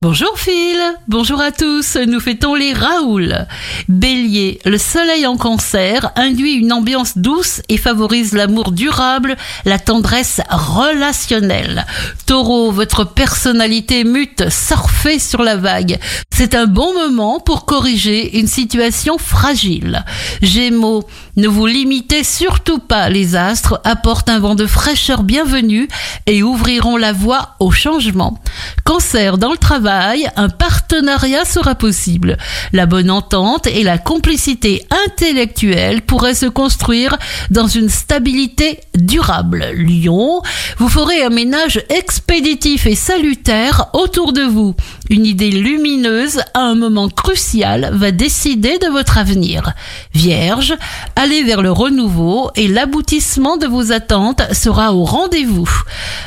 [0.00, 3.48] Bonjour Phil, bonjour à tous, nous fêtons les Raoul.
[3.88, 10.40] Bélier, le soleil en cancer induit une ambiance douce et favorise l'amour durable, la tendresse
[10.50, 11.84] relationnelle.
[12.26, 15.98] Taureau, votre personnalité mute, surfez sur la vague.
[16.30, 20.04] C'est un bon moment pour corriger une situation fragile.
[20.42, 21.02] Gémeaux,
[21.36, 25.88] ne vous limitez surtout pas, les astres apportent un vent de fraîcheur bienvenu
[26.26, 28.38] et ouvriront la voie au changement.
[28.84, 32.36] Cancer, dans le travail, un partenariat sera possible.
[32.72, 37.16] La bonne entente et la complicité intellectuelle pourraient se construire
[37.50, 39.66] dans une stabilité durable.
[39.74, 40.42] Lyon,
[40.78, 44.74] vous ferez un ménage expéditif et salutaire autour de vous.
[45.10, 49.72] Une idée lumineuse à un moment crucial va décider de votre avenir.
[50.14, 50.74] Vierge,
[51.16, 55.70] allez vers le renouveau et l'aboutissement de vos attentes sera au rendez-vous.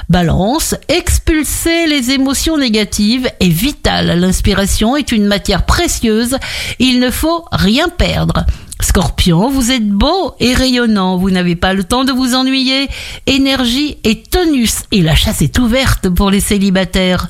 [0.10, 4.20] Balance, expulsez les émotions négatives et vital.
[4.20, 6.38] L'inspiration est une matière précieuse.
[6.80, 8.46] Il ne faut rien perdre.
[8.82, 12.90] Scorpion, vous êtes beau et rayonnant, vous n'avez pas le temps de vous ennuyer.
[13.28, 17.30] Énergie et tonus, et la chasse est ouverte pour les célibataires.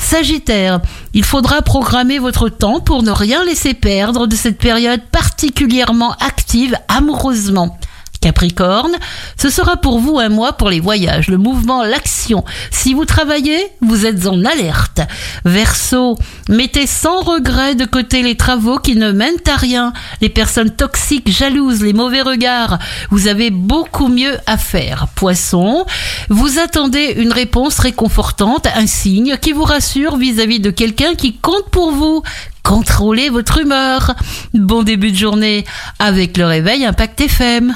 [0.00, 0.80] Sagittaire,
[1.12, 6.74] il faudra programmer votre temps pour ne rien laisser perdre de cette période particulièrement active
[6.88, 7.78] amoureusement.
[8.28, 8.92] Capricorne,
[9.38, 12.44] ce sera pour vous un mois pour les voyages, le mouvement, l'action.
[12.70, 15.00] Si vous travaillez, vous êtes en alerte.
[15.46, 16.18] Verseau,
[16.50, 21.30] mettez sans regret de côté les travaux qui ne mènent à rien, les personnes toxiques,
[21.30, 22.78] jalouses, les mauvais regards.
[23.10, 25.06] Vous avez beaucoup mieux à faire.
[25.14, 25.86] Poisson,
[26.28, 31.32] vous attendez une réponse réconfortante, un signe qui vous rassure vis-à-vis -vis de quelqu'un qui
[31.32, 32.22] compte pour vous.
[32.62, 34.14] Contrôlez votre humeur.
[34.52, 35.64] Bon début de journée
[35.98, 37.74] avec le réveil Impact FM.